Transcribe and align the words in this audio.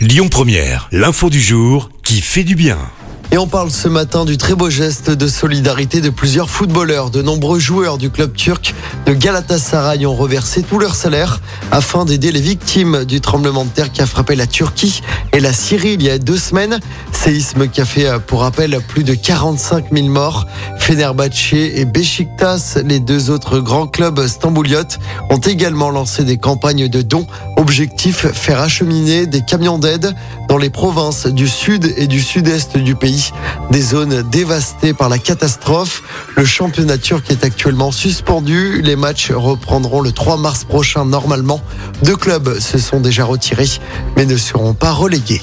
Lyon 0.00 0.30
Première, 0.30 0.88
l'info 0.92 1.28
du 1.28 1.42
jour 1.42 1.90
qui 2.02 2.22
fait 2.22 2.42
du 2.42 2.54
bien. 2.54 2.78
Et 3.32 3.36
on 3.36 3.46
parle 3.46 3.70
ce 3.70 3.86
matin 3.86 4.24
du 4.24 4.38
très 4.38 4.54
beau 4.54 4.70
geste 4.70 5.10
de 5.10 5.28
solidarité 5.28 6.00
de 6.00 6.08
plusieurs 6.08 6.48
footballeurs. 6.48 7.10
De 7.10 7.20
nombreux 7.20 7.58
joueurs 7.58 7.98
du 7.98 8.08
club 8.08 8.34
turc 8.34 8.74
de 9.04 9.12
Galatasaray 9.12 10.06
ont 10.06 10.16
reversé 10.16 10.62
tout 10.62 10.78
leur 10.78 10.94
salaire 10.94 11.42
afin 11.70 12.06
d'aider 12.06 12.32
les 12.32 12.40
victimes 12.40 13.04
du 13.04 13.20
tremblement 13.20 13.66
de 13.66 13.68
terre 13.68 13.92
qui 13.92 14.00
a 14.00 14.06
frappé 14.06 14.36
la 14.36 14.46
Turquie 14.46 15.02
et 15.34 15.38
la 15.38 15.52
Syrie 15.52 15.92
il 15.92 16.02
y 16.02 16.08
a 16.08 16.18
deux 16.18 16.38
semaines. 16.38 16.80
Séisme 17.22 17.68
qui 17.68 17.82
a 17.82 17.84
fait, 17.84 18.08
pour 18.26 18.40
rappel, 18.40 18.80
plus 18.88 19.04
de 19.04 19.12
45 19.12 19.92
000 19.92 20.08
morts. 20.08 20.46
Fenerbahçe 20.78 21.52
et 21.52 21.84
Beşiktaş, 21.84 22.76
les 22.82 22.98
deux 22.98 23.28
autres 23.28 23.58
grands 23.58 23.86
clubs 23.86 24.26
stambouliotes, 24.26 24.98
ont 25.28 25.36
également 25.36 25.90
lancé 25.90 26.24
des 26.24 26.38
campagnes 26.38 26.88
de 26.88 27.02
dons. 27.02 27.26
Objectif, 27.58 28.26
faire 28.32 28.58
acheminer 28.58 29.26
des 29.26 29.42
camions 29.42 29.76
d'aide 29.76 30.14
dans 30.48 30.56
les 30.56 30.70
provinces 30.70 31.26
du 31.26 31.46
sud 31.46 31.92
et 31.98 32.06
du 32.06 32.22
sud-est 32.22 32.78
du 32.78 32.94
pays. 32.94 33.32
Des 33.70 33.82
zones 33.82 34.22
dévastées 34.30 34.94
par 34.94 35.10
la 35.10 35.18
catastrophe. 35.18 36.02
Le 36.38 36.46
championnat 36.46 36.96
turc 36.96 37.30
est 37.30 37.44
actuellement 37.44 37.92
suspendu. 37.92 38.80
Les 38.80 38.96
matchs 38.96 39.30
reprendront 39.30 40.00
le 40.00 40.12
3 40.12 40.38
mars 40.38 40.64
prochain 40.64 41.04
normalement. 41.04 41.60
Deux 42.02 42.16
clubs 42.16 42.58
se 42.58 42.78
sont 42.78 43.00
déjà 43.00 43.26
retirés 43.26 43.78
mais 44.16 44.24
ne 44.24 44.38
seront 44.38 44.72
pas 44.72 44.92
relégués. 44.92 45.42